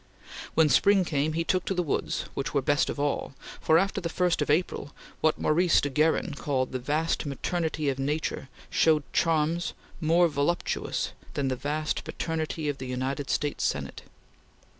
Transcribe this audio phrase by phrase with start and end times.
[0.55, 4.01] When spring came, he took to the woods, which were best of all, for after
[4.01, 9.03] the first of April, what Maurice de Guerin called "the vast maternity" of nature showed
[9.13, 14.01] charms more voluptuous than the vast paternity of the United States Senate.